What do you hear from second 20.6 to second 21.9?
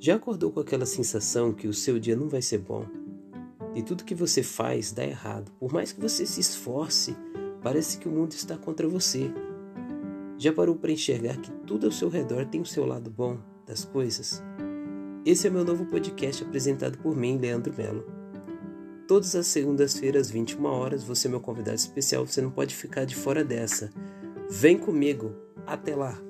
horas, você é meu convidado